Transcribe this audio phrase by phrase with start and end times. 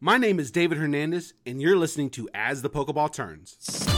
[0.00, 3.97] My name is David Hernandez, and you're listening to As the Pokeball Turns.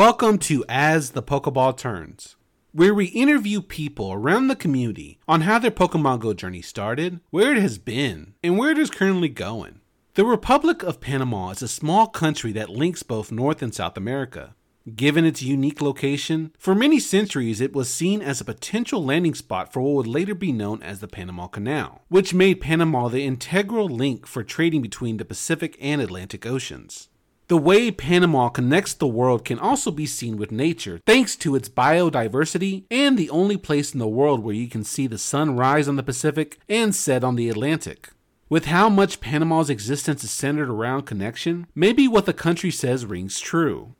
[0.00, 2.36] Welcome to As the Pokeball Turns,
[2.72, 7.54] where we interview people around the community on how their Pokemon Go journey started, where
[7.54, 9.82] it has been, and where it is currently going.
[10.14, 14.54] The Republic of Panama is a small country that links both North and South America.
[14.96, 19.70] Given its unique location, for many centuries it was seen as a potential landing spot
[19.70, 23.86] for what would later be known as the Panama Canal, which made Panama the integral
[23.86, 27.10] link for trading between the Pacific and Atlantic Oceans.
[27.50, 31.68] The way Panama connects the world can also be seen with nature, thanks to its
[31.68, 35.88] biodiversity and the only place in the world where you can see the sun rise
[35.88, 38.10] on the Pacific and set on the Atlantic.
[38.48, 43.40] With how much Panama's existence is centered around connection, maybe what the country says rings
[43.40, 43.96] true.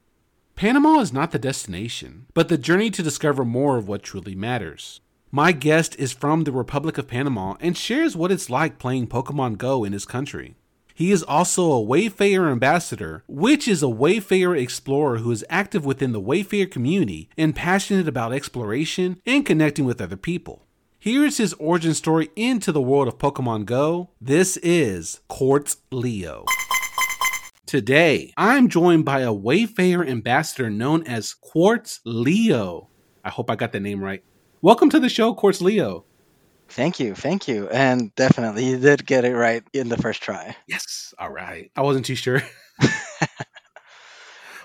[0.55, 5.01] Panama is not the destination, but the journey to discover more of what truly matters.
[5.33, 9.59] My guest is from the Republic of Panama and shares what it's like playing Pokemon
[9.59, 10.55] Go in his country.
[11.01, 16.13] He is also a Wayfarer ambassador, which is a Wayfarer explorer who is active within
[16.13, 20.67] the Wayfarer community and passionate about exploration and connecting with other people.
[20.99, 24.11] Here is his origin story into the world of Pokemon Go.
[24.21, 26.45] This is Quartz Leo.
[27.65, 32.91] Today, I'm joined by a Wayfarer ambassador known as Quartz Leo.
[33.25, 34.23] I hope I got the name right.
[34.61, 36.05] Welcome to the show, Quartz Leo.
[36.71, 40.57] Thank you, thank you, and definitely you did get it right in the first try.
[40.69, 41.71] Yes, all right.
[41.75, 42.43] I wasn't too sure.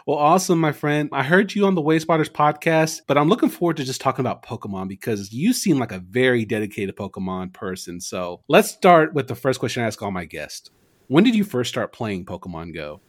[0.06, 1.10] well, awesome, my friend.
[1.12, 4.22] I heard you on the Way Spotters podcast, but I'm looking forward to just talking
[4.22, 8.00] about Pokemon because you seem like a very dedicated Pokemon person.
[8.00, 10.70] So let's start with the first question I ask all my guests.
[11.08, 13.02] When did you first start playing Pokemon Go?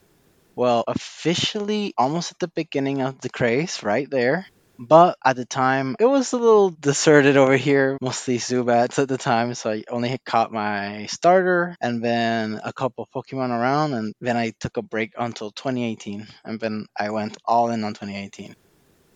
[0.54, 4.46] Well, officially, almost at the beginning of the craze, right there.
[4.78, 9.18] But at the time, it was a little deserted over here, mostly Zubats at the
[9.18, 9.54] time.
[9.54, 13.94] So I only caught my starter and then a couple Pokemon around.
[13.94, 16.26] And then I took a break until 2018.
[16.44, 18.54] And then I went all in on 2018.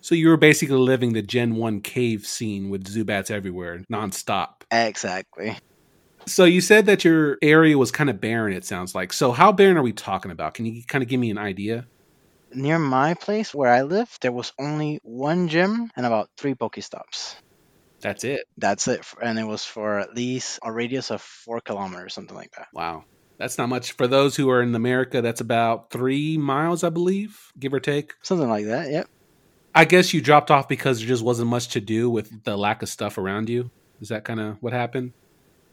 [0.00, 4.62] So you were basically living the Gen 1 cave scene with Zubats everywhere, nonstop.
[4.70, 5.58] Exactly.
[6.26, 9.12] So you said that your area was kind of barren, it sounds like.
[9.12, 10.54] So how barren are we talking about?
[10.54, 11.86] Can you kind of give me an idea?
[12.52, 17.36] Near my place where I live, there was only one gym and about three Pokestops.
[18.00, 18.44] That's it.
[18.56, 19.04] That's it.
[19.22, 22.68] And it was for at least a radius of four kilometers, something like that.
[22.72, 23.04] Wow.
[23.38, 23.92] That's not much.
[23.92, 28.14] For those who are in America, that's about three miles, I believe, give or take.
[28.22, 29.08] Something like that, yep.
[29.74, 32.82] I guess you dropped off because there just wasn't much to do with the lack
[32.82, 33.70] of stuff around you.
[34.00, 35.12] Is that kind of what happened?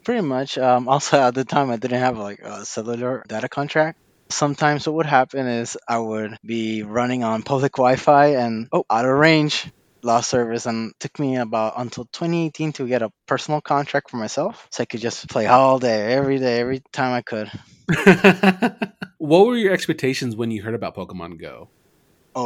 [0.04, 0.56] Pretty much.
[0.56, 3.98] Um, also, at the time, I didn't have like a cellular data contract.
[4.30, 9.04] Sometimes what would happen is I would be running on public Wi-Fi and oh, out
[9.04, 9.70] of range,
[10.02, 14.68] lost service, and took me about until 2018 to get a personal contract for myself,
[14.70, 17.50] so I could just play all day, every day, every time I could.
[19.18, 21.70] what were your expectations when you heard about Pokemon Go?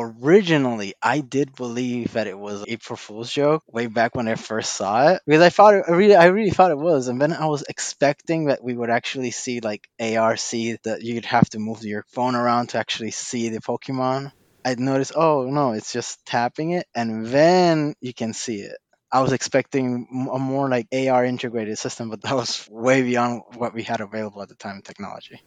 [0.01, 4.73] Originally I did believe that it was April Fool's joke way back when I first
[4.73, 7.33] saw it because I thought it, I really I really thought it was and then
[7.33, 10.39] I was expecting that we would actually see like ARC
[10.85, 14.33] that you'd have to move your phone around to actually see the Pokemon.
[14.65, 18.77] I'd noticed oh no it's just tapping it and then you can see it.
[19.11, 23.75] I was expecting a more like AR integrated system, but that was way beyond what
[23.75, 25.39] we had available at the time in technology.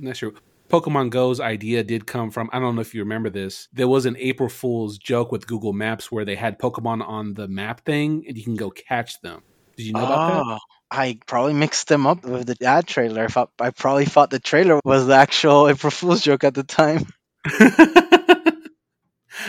[0.00, 0.34] That's true.
[0.68, 3.68] Pokemon Go's idea did come from, I don't know if you remember this.
[3.72, 7.46] There was an April Fool's joke with Google Maps where they had Pokemon on the
[7.48, 9.42] map thing and you can go catch them.
[9.76, 10.42] Did you know oh, about that?
[10.44, 10.58] Ah,
[10.90, 13.24] I probably mixed them up with the ad trailer.
[13.24, 16.64] I, thought, I probably thought the trailer was the actual April Fool's joke at the
[16.64, 17.06] time.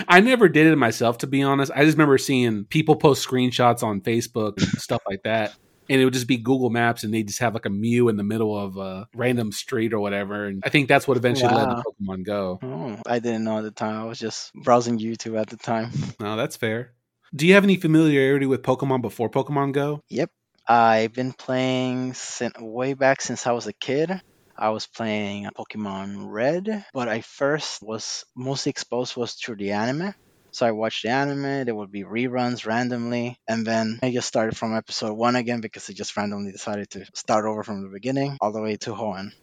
[0.07, 1.71] I never did it myself, to be honest.
[1.73, 5.55] I just remember seeing people post screenshots on Facebook and stuff like that
[5.89, 8.17] and it would just be Google Maps, and they just have like a Mew in
[8.17, 10.45] the middle of a random street or whatever.
[10.45, 11.67] And I think that's what eventually wow.
[11.67, 12.59] led to Pokemon Go.
[12.61, 14.01] Oh, I didn't know at the time.
[14.01, 15.91] I was just browsing YouTube at the time.
[16.19, 16.93] No, that's fair.
[17.35, 20.01] Do you have any familiarity with Pokemon before Pokemon Go?
[20.09, 20.31] Yep,
[20.67, 24.21] I've been playing since way back since I was a kid.
[24.57, 30.13] I was playing Pokemon Red, but I first was mostly exposed was through the anime.
[30.57, 31.65] So I watched the anime.
[31.65, 35.87] There would be reruns randomly, and then I just started from episode one again because
[35.87, 39.33] it just randomly decided to start over from the beginning all the way to Hoenn.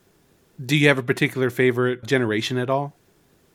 [0.59, 2.97] Do you have a particular favorite generation at all?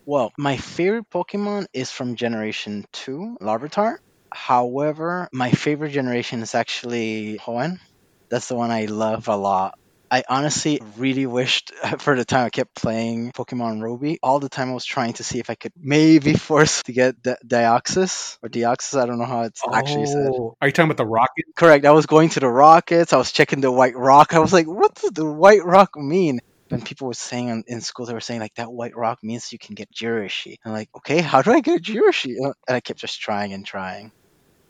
[0.06, 3.98] Well, my favorite Pokemon is from Generation 2, Larvitar.
[4.32, 7.82] However, my favorite generation is actually Hoenn.
[8.30, 9.78] That's the one I love a lot.
[10.12, 14.20] I honestly really wished for the time I kept playing Pokemon Ruby.
[14.24, 17.22] All the time I was trying to see if I could maybe force to get
[17.22, 19.00] the Deoxys or Deoxys.
[19.00, 20.32] I don't know how it's actually said.
[20.34, 21.46] Oh, Are you talking about the rocket?
[21.56, 21.86] Correct.
[21.86, 23.14] I was going to the Rockets.
[23.14, 24.34] I was checking the White Rock.
[24.34, 26.40] I was like, what does the White Rock mean?
[26.70, 29.58] When people were saying in- school, they were saying like that White Rock means you
[29.58, 30.58] can get Jirachi.
[30.64, 32.36] I'm like, okay, how do I get a Jirachi?
[32.38, 34.12] And I kept just trying and trying.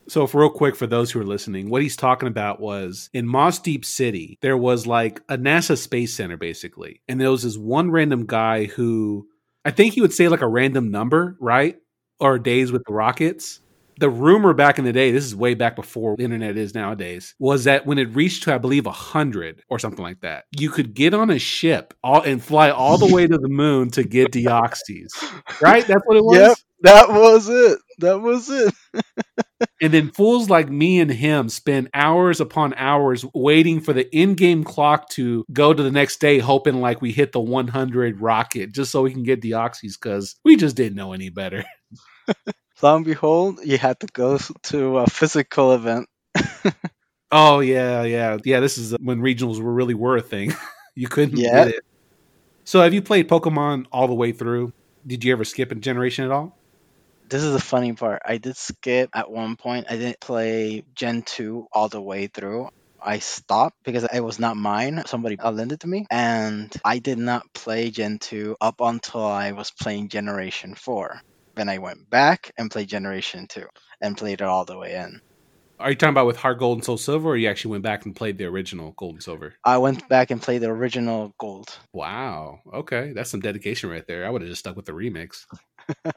[0.09, 3.27] So, if real quick, for those who are listening, what he's talking about was in
[3.27, 7.01] Mossdeep City, there was like a NASA Space Center, basically.
[7.07, 9.27] And there was this one random guy who
[9.63, 11.77] I think he would say like a random number, right?
[12.19, 13.59] Or days with the rockets.
[13.99, 17.35] The rumor back in the day, this is way back before the internet is nowadays,
[17.37, 20.93] was that when it reached to, I believe, 100 or something like that, you could
[20.93, 24.31] get on a ship all, and fly all the way to the moon to get
[24.31, 25.09] Deoxys.
[25.61, 25.85] Right?
[25.85, 26.37] That's what it was?
[26.37, 26.57] Yep.
[26.81, 27.79] That was it.
[27.99, 28.73] That was it.
[29.81, 34.63] And then fools like me and him spend hours upon hours waiting for the in-game
[34.63, 38.89] clock to go to the next day, hoping like we hit the 100 rocket just
[38.91, 41.65] so we can get Deoxys because we just didn't know any better.
[42.81, 46.07] Lo and behold, you had to go to a physical event.
[47.31, 48.59] Oh yeah, yeah, yeah.
[48.59, 50.53] This is uh, when regionals were really were a thing.
[50.95, 51.65] you couldn't Yeah.
[51.65, 51.83] get it.
[52.63, 54.73] So have you played Pokemon all the way through?
[55.05, 56.58] Did you ever skip a generation at all?
[57.29, 58.23] This is the funny part.
[58.25, 59.85] I did skip at one point.
[59.87, 62.69] I didn't play Gen 2 all the way through.
[62.99, 65.03] I stopped because it was not mine.
[65.05, 66.07] Somebody lent it to me.
[66.09, 71.21] And I did not play Gen 2 up until I was playing Generation 4.
[71.55, 73.63] Then I went back and played Generation 2
[74.01, 75.21] and played it all the way in.
[75.79, 78.05] Are you talking about with Heart Gold and Soul Silver, or you actually went back
[78.05, 79.53] and played the original Gold and Silver?
[79.63, 81.69] I went back and played the original Gold.
[81.93, 82.59] Wow.
[82.73, 84.25] Okay, that's some dedication right there.
[84.25, 85.45] I would have just stuck with the remix.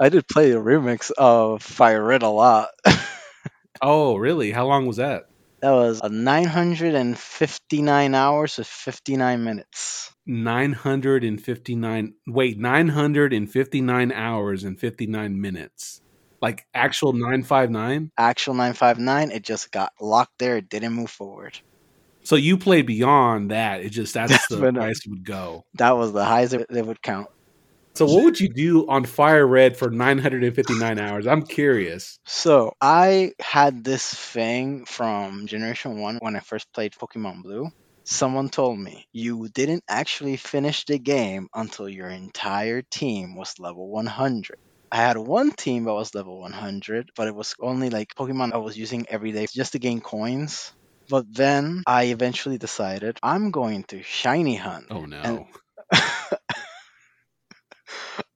[0.00, 2.68] I did play the remix of Fire Red a lot.
[3.80, 4.50] Oh, really?
[4.50, 5.26] How long was that?
[5.60, 10.12] that was a 959 hours with 59 minutes.
[10.26, 16.02] 959 wait 959 hours and 59 minutes
[16.42, 20.58] like actual 959 Actual 959, it just got locked there.
[20.58, 21.58] It didn't move forward.
[22.22, 25.92] so you played beyond that it just that's the But, uh, it would go That
[25.92, 27.28] was the highest it would count.
[27.94, 33.32] So what would you do on fire red for 959 hours i'm curious So I
[33.40, 37.70] had this thing from Generation 1 when I first played Pokemon Blue.
[38.04, 43.88] Someone told me you didn't actually finish the game until your entire team was level
[43.90, 44.56] 100.
[44.92, 48.58] I had one team that was level 100, but it was only like Pokemon I
[48.58, 50.72] was using every day just to gain coins.
[51.08, 54.86] But then I eventually decided I'm going to shiny hunt.
[54.90, 55.44] oh no And-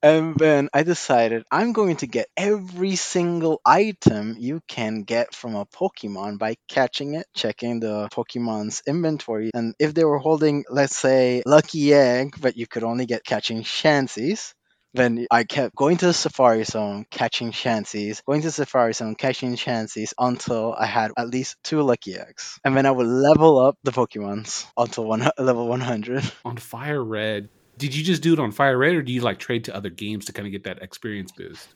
[0.02, 5.54] And then I decided I'm going to get every single item you can get from
[5.54, 9.50] a Pokemon by catching it, checking the Pokemon's inventory.
[9.54, 13.62] And if they were holding, let's say, Lucky Egg, but you could only get catching
[13.62, 14.54] Chanseys,
[14.94, 19.14] then I kept going to the Safari Zone, catching Chanseys, going to the Safari Zone,
[19.14, 22.58] catching Chanseys until I had at least two Lucky Eggs.
[22.62, 26.30] And then I would level up the Pokemons until one, level 100.
[26.44, 27.48] on fire red
[27.82, 29.90] did you just do it on fire red or do you like trade to other
[29.90, 31.74] games to kind of get that experience boost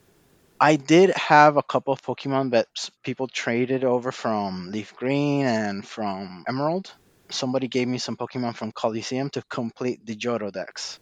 [0.61, 2.69] I did have a couple of Pokemon that
[3.03, 6.95] people traded over from Leaf Green and from Emerald.
[7.29, 10.99] Somebody gave me some Pokemon from Colosseum to complete the Johto Dex.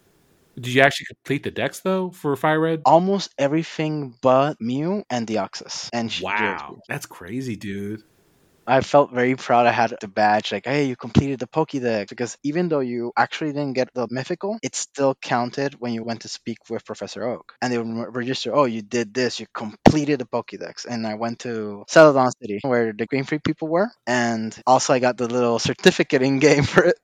[0.57, 5.25] did you actually complete the Dex though for fire red Almost everything but Mew and
[5.25, 5.89] Deoxys.
[5.93, 8.03] And wow that's crazy dude
[8.67, 12.09] I felt very proud I had the badge, like, hey, you completed the Pokédex.
[12.09, 16.23] Because even though you actually didn't get the mythical, it still counted when you went
[16.23, 17.55] to speak with Professor Oak.
[17.61, 20.87] And they would re- register, oh, you did this, you completed the Pokédex.
[20.87, 23.91] And I went to Celadon City, where the Game Freak people were.
[24.07, 26.97] And also, I got the little certificate in game for it.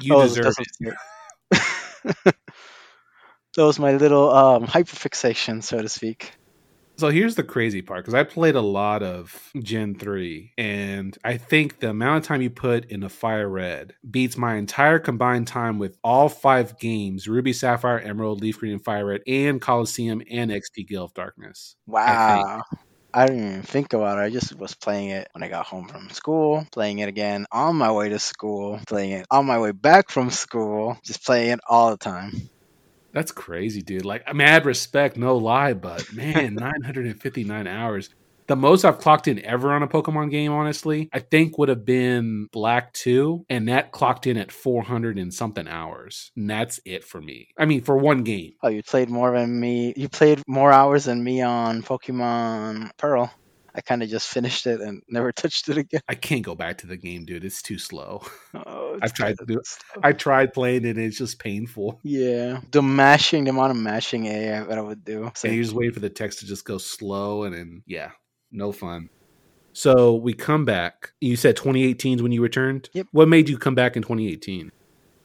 [0.00, 0.94] you was- deserve that it
[3.56, 6.32] that was my little um, hyperfixation, so to speak.
[6.96, 11.36] So here's the crazy part because I played a lot of Gen 3, and I
[11.38, 15.48] think the amount of time you put in a Fire Red beats my entire combined
[15.48, 20.22] time with all five games Ruby, Sapphire, Emerald, Leaf Green, and Fire Red, and Colosseum
[20.30, 21.74] and XD Gale of Darkness.
[21.86, 22.62] Wow.
[23.12, 24.22] I didn't even think about it.
[24.22, 27.76] I just was playing it when I got home from school, playing it again on
[27.76, 31.60] my way to school, playing it on my way back from school, just playing it
[31.68, 32.32] all the time.
[33.14, 34.04] That's crazy, dude.
[34.04, 38.10] Like, I'm mad respect, no lie, but man, 959 hours.
[38.46, 41.86] The most I've clocked in ever on a Pokemon game, honestly, I think would have
[41.86, 46.30] been Black 2, and that clocked in at 400 and something hours.
[46.36, 47.48] And that's it for me.
[47.56, 48.52] I mean, for one game.
[48.62, 49.94] Oh, you played more than me.
[49.96, 53.32] You played more hours than me on Pokemon Pearl.
[53.74, 56.00] I kind of just finished it and never touched it again.
[56.08, 57.44] I can't go back to the game, dude.
[57.44, 58.22] It's too slow.
[58.54, 59.68] Oh, I've tried to do it.
[60.02, 62.00] I tried playing it, and it's just painful.
[62.14, 65.32] Yeah, the mashing, the amount of mashing AI that I would do.
[65.34, 68.10] So you just wait for the text to just go slow, and then yeah,
[68.52, 69.08] no fun.
[69.72, 71.12] So we come back.
[71.20, 72.88] You said 2018 is when you returned.
[72.92, 73.08] Yep.
[73.10, 74.70] What made you come back in 2018?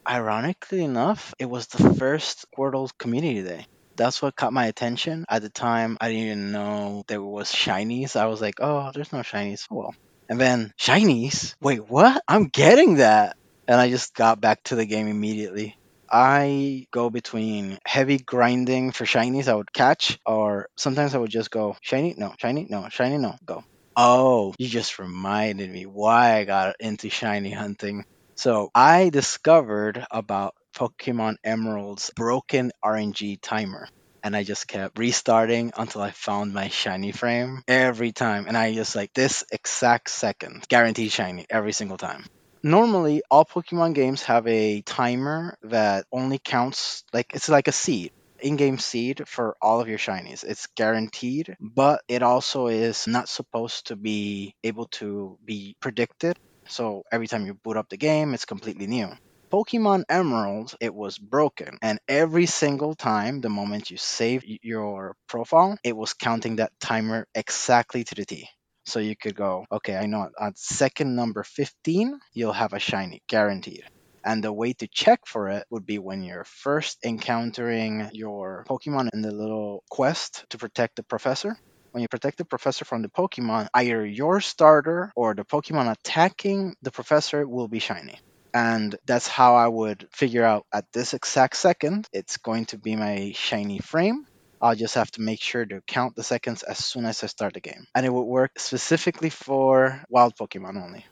[0.10, 3.66] Ironically enough, it was the first Squirtle Community Day.
[4.00, 5.26] That's what caught my attention.
[5.30, 8.16] At the time, I didn't even know there was shinies.
[8.16, 9.66] I was like, oh, there's no shinies.
[9.70, 9.96] Oh, well.
[10.30, 11.54] And then, shinies?
[11.62, 12.24] Wait, what?
[12.26, 13.36] I'm getting that.
[13.68, 15.76] And I just got back to the game immediately.
[16.10, 21.52] I go between heavy grinding for shinies I would catch, or sometimes I would just
[21.52, 23.64] go shiny, no, shiny, no, shiny, no, go.
[23.98, 28.06] Oh, you just reminded me why I got into shiny hunting.
[28.38, 33.88] So I discovered about Pokemon Emerald's broken RNG timer.
[34.22, 38.46] And I just kept restarting until I found my shiny frame every time.
[38.48, 42.26] And I just like this exact second, guaranteed shiny every single time.
[42.62, 48.12] Normally, all Pokemon games have a timer that only counts like it's like a seed
[48.42, 50.44] in-game seed for all of your shinies.
[50.44, 56.38] It's guaranteed, but it also is not supposed to be able to be predicted.
[56.68, 59.10] So every time you boot up the game, it's completely new.
[59.52, 61.80] Pokemon Emerald, it was broken.
[61.82, 67.28] And every single time, the moment you save your profile, it was counting that timer
[67.34, 68.48] exactly to the T.
[68.86, 73.24] So you could go, okay, I know at second number 15, you'll have a shiny,
[73.28, 73.84] guaranteed.
[74.24, 79.10] And the way to check for it would be when you're first encountering your Pokemon
[79.14, 81.58] in the little quest to protect the professor.
[81.92, 86.76] When you protect the professor from the Pokemon, either your starter or the Pokemon attacking
[86.84, 88.20] the professor will be shiny.
[88.54, 92.96] And that's how I would figure out at this exact second, it's going to be
[92.96, 94.26] my shiny frame.
[94.62, 97.54] I'll just have to make sure to count the seconds as soon as I start
[97.54, 97.86] the game.
[97.96, 101.06] And it would work specifically for wild Pokemon only.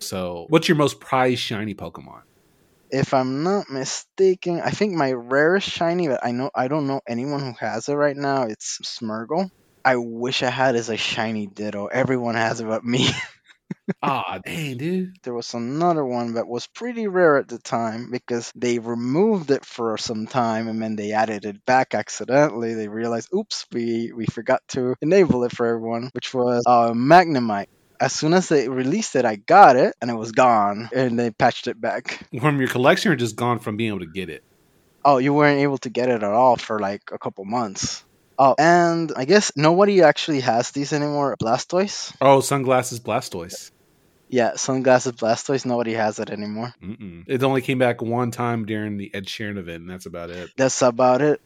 [0.00, 2.22] So, what's your most prized shiny Pokemon?
[2.90, 7.02] If I'm not mistaken, I think my rarest shiny, but I know I don't know
[7.06, 8.44] anyone who has it right now.
[8.44, 9.50] It's Smeargle.
[9.84, 11.86] I wish I had is a shiny Ditto.
[11.86, 13.10] Everyone has it but me.
[14.02, 15.16] Ah, dang, dude.
[15.22, 19.64] There was another one that was pretty rare at the time because they removed it
[19.64, 22.74] for some time and then they added it back accidentally.
[22.74, 27.66] They realized, oops, we, we forgot to enable it for everyone, which was uh, Magnemite.
[28.00, 31.30] As soon as they released it, I got it and it was gone and they
[31.32, 32.24] patched it back.
[32.40, 34.42] From your collection or just gone from being able to get it?
[35.04, 38.04] Oh, you weren't able to get it at all for like a couple months.
[38.38, 41.36] Oh, and I guess nobody actually has these anymore.
[41.42, 42.14] Blastoise.
[42.20, 43.72] Oh, sunglasses Blastoise.
[44.28, 45.66] Yeah, sunglasses Blastoise.
[45.66, 46.72] Nobody has it anymore.
[46.82, 47.24] Mm-mm.
[47.26, 50.50] It only came back one time during the Ed Sheeran event, and that's about it.
[50.56, 51.40] That's about it.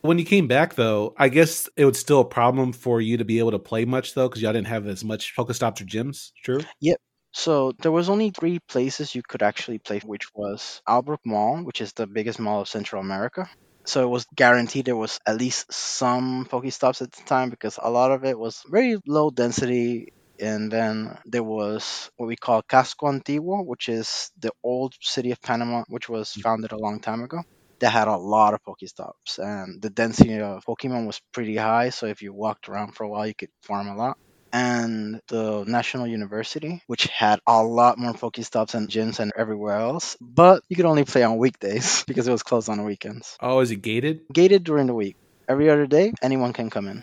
[0.00, 3.24] When you came back, though, I guess it was still a problem for you to
[3.24, 6.32] be able to play much, though, because y'all didn't have as much Pokestops or gyms.
[6.42, 6.60] True.
[6.80, 6.98] Yep.
[7.34, 11.80] So there was only three places you could actually play, which was Albrook Mall, which
[11.80, 13.48] is the biggest mall of Central America.
[13.84, 17.90] So it was guaranteed there was at least some Pokestops at the time because a
[17.90, 20.12] lot of it was very low density.
[20.40, 25.40] And then there was what we call Casco Antiguo, which is the old city of
[25.40, 26.42] Panama, which was mm.
[26.42, 27.42] founded a long time ago.
[27.80, 31.90] That had a lot of Pokestops, and the density of Pokemon was pretty high.
[31.90, 34.16] So if you walked around for a while, you could farm a lot
[34.52, 40.16] and the National University, which had a lot more Pokestops and gyms and everywhere else.
[40.20, 43.36] But you could only play on weekdays because it was closed on the weekends.
[43.40, 44.20] Oh, is it gated?
[44.32, 45.16] Gated during the week.
[45.48, 47.02] Every other day, anyone can come in.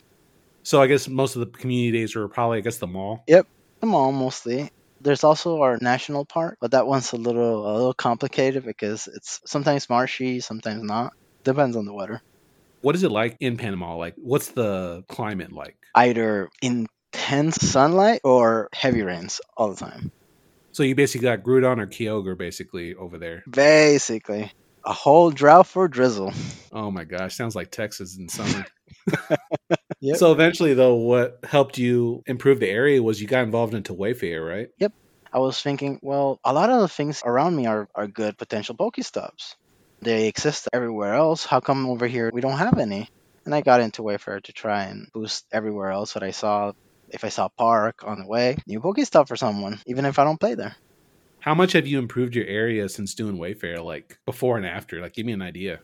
[0.63, 3.23] So I guess most of the community days are probably, I guess, the mall.
[3.27, 3.47] Yep,
[3.79, 4.69] the mall mostly.
[5.01, 9.39] There's also our national park, but that one's a little a little complicated because it's
[9.45, 11.13] sometimes marshy, sometimes not.
[11.43, 12.21] Depends on the weather.
[12.81, 13.95] What is it like in Panama?
[13.95, 15.75] Like, what's the climate like?
[15.95, 16.49] Either
[17.13, 20.11] intense sunlight or heavy rains all the time.
[20.71, 23.43] So you basically got Groudon or Kyogre basically over there.
[23.49, 24.51] Basically,
[24.85, 26.33] a whole drought for drizzle.
[26.71, 28.65] Oh my gosh, sounds like Texas in summer.
[30.01, 30.17] Yep.
[30.17, 34.43] So eventually, though, what helped you improve the area was you got involved into Wayfarer,
[34.43, 34.69] right?
[34.77, 34.93] Yep.
[35.33, 38.75] I was thinking, well, a lot of the things around me are, are good potential
[38.75, 39.55] Pokestops.
[40.01, 41.45] They exist everywhere else.
[41.45, 43.09] How come over here we don't have any?
[43.45, 46.71] And I got into Wayfarer to try and boost everywhere else that I saw.
[47.11, 50.23] If I saw a park on the way, new Pokestop for someone, even if I
[50.23, 50.75] don't play there.
[51.39, 55.01] How much have you improved your area since doing Wayfarer, like before and after?
[55.01, 55.79] Like, give me an idea.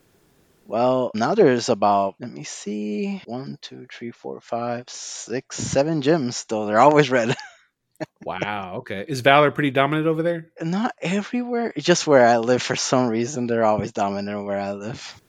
[0.66, 6.46] Well, now there's about, let me see, one, two, three, four, five, six, seven gyms,
[6.48, 7.36] though they're always red.
[8.24, 8.76] wow.
[8.78, 9.04] Okay.
[9.06, 10.50] Is Valor pretty dominant over there?
[10.60, 12.62] Not everywhere, just where I live.
[12.62, 15.22] For some reason, they're always dominant where I live.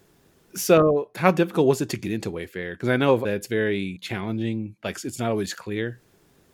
[0.57, 2.73] So, how difficult was it to get into Wayfarer?
[2.73, 4.75] Because I know that it's very challenging.
[4.83, 6.01] Like, it's not always clear.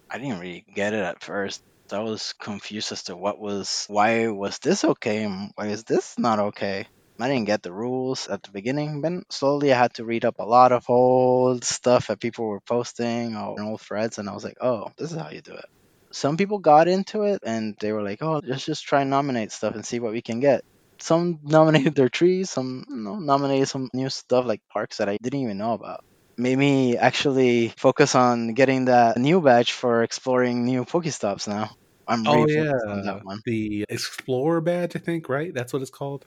[0.10, 1.64] I didn't really get it at first.
[1.92, 6.16] I was confused as to what was, why was this okay and why is this
[6.18, 6.88] not okay.
[7.20, 10.40] I didn't get the rules at the beginning, but slowly I had to read up
[10.40, 14.44] a lot of old stuff that people were posting or old threads, and I was
[14.44, 15.66] like, oh, this is how you do it.
[16.12, 19.52] Some people got into it and they were like, oh, let's just try and nominate
[19.52, 20.64] stuff and see what we can get.
[21.00, 25.18] Some nominated their trees, some you know, nominated some new stuff like parks that I
[25.22, 26.04] didn't even know about.
[26.38, 31.72] Made me actually focus on getting that new badge for exploring new Pokestops now.
[32.08, 32.72] I'm oh, really yeah.
[32.88, 33.42] on that one.
[33.46, 35.54] The Explorer badge, I think, right?
[35.54, 36.26] That's what it's called.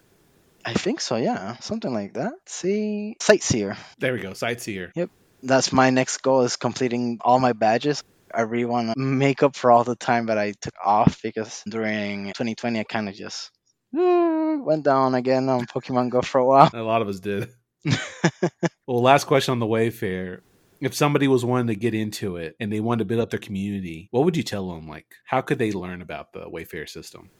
[0.64, 1.56] I think so, yeah.
[1.58, 2.32] Something like that.
[2.46, 3.76] See, Sightseer.
[3.98, 4.92] There we go, Sightseer.
[4.94, 5.10] Yep.
[5.42, 8.02] That's my next goal is completing all my badges.
[8.34, 11.62] I really want to make up for all the time that I took off because
[11.68, 13.50] during 2020 I kind of just
[13.96, 16.70] Mm, went down again on Pokemon Go for a while.
[16.74, 17.48] A lot of us did.
[18.86, 20.42] well, last question on the Wayfarer.
[20.82, 23.38] If somebody was wanting to get into it and they wanted to build up their
[23.40, 24.86] community, what would you tell them?
[24.86, 27.30] Like, how could they learn about the Wayfarer system?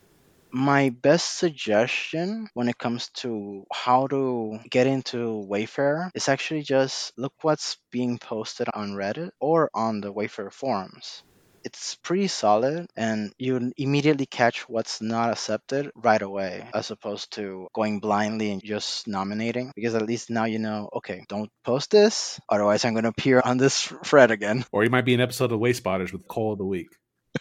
[0.51, 7.13] My best suggestion when it comes to how to get into Wayfarer is actually just
[7.19, 11.23] look what's being posted on Reddit or on the Wayfarer forums.
[11.67, 16.79] It's pretty solid and you immediately catch what's not accepted right away mm-hmm.
[16.79, 21.25] as opposed to going blindly and just nominating because at least now you know, okay,
[21.29, 24.65] don't post this, otherwise I'm going to appear on this thread again.
[24.71, 26.89] Or you might be an episode of Way Spotters with Cole of the Week.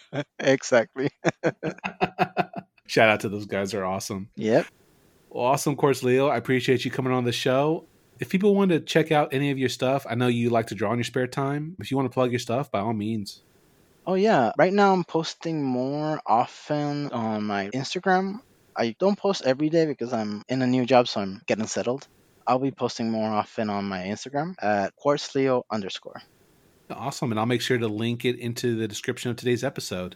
[0.40, 1.12] exactly.
[2.88, 4.30] Shout out to those guys; they're awesome.
[4.38, 4.66] Yep.
[5.30, 6.30] Well, awesome, Quartz, Leo.
[6.30, 7.86] I appreciate you coming on the show.
[8.20, 10.76] If people want to check out any of your stuff, I know you like to
[10.76, 11.76] draw in your spare time.
[11.80, 13.44] If you want to plug your stuff, by all means.
[14.08, 18.40] Oh yeah, right now I'm posting more often on my Instagram.
[18.78, 22.08] I don't post every day because I'm in a new job, so I'm getting settled.
[22.46, 26.22] I'll be posting more often on my Instagram at quartzleo underscore.
[26.92, 30.16] Awesome, and I'll make sure to link it into the description of today's episode.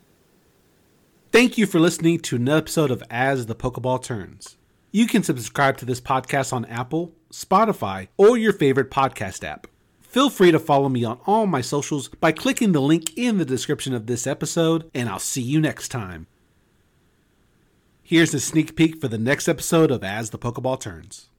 [1.32, 4.58] Thank you for listening to an episode of As the Pokeball Turns.
[4.91, 9.67] You can subscribe to this podcast on Apple, Spotify, or your favorite podcast app.
[10.10, 13.45] Feel free to follow me on all my socials by clicking the link in the
[13.45, 16.26] description of this episode, and I'll see you next time.
[18.02, 21.30] Here's a sneak peek for the next episode of As the Pokeball Turns.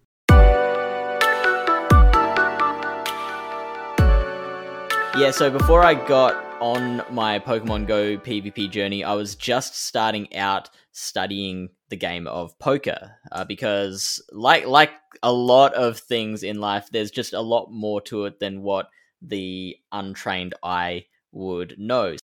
[5.18, 10.34] Yeah, so before I got on my Pokemon Go PvP journey, I was just starting
[10.36, 14.90] out studying the game of poker uh, because, like, like
[15.22, 18.88] a lot of things in life, there's just a lot more to it than what
[19.22, 22.16] the untrained eye would know.